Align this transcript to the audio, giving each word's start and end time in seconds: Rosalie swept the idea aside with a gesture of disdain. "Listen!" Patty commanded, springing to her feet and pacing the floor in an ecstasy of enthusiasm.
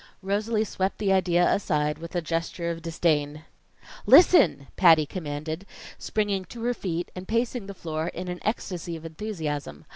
Rosalie 0.23 0.63
swept 0.63 0.97
the 0.97 1.13
idea 1.13 1.47
aside 1.47 1.99
with 1.99 2.15
a 2.15 2.23
gesture 2.23 2.71
of 2.71 2.81
disdain. 2.81 3.43
"Listen!" 4.07 4.65
Patty 4.75 5.05
commanded, 5.05 5.63
springing 5.99 6.43
to 6.45 6.63
her 6.63 6.73
feet 6.73 7.11
and 7.15 7.27
pacing 7.27 7.67
the 7.67 7.75
floor 7.75 8.07
in 8.07 8.27
an 8.27 8.39
ecstasy 8.43 8.95
of 8.95 9.05
enthusiasm. 9.05 9.85